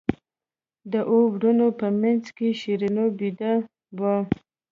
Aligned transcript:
د 0.91 0.93
اوو 1.09 1.23
وروڼو 1.35 1.67
په 1.79 1.87
منځ 2.01 2.23
کې 2.37 2.47
شیرینو 2.61 3.05
بېده 3.17 3.53
وه. 3.99 4.15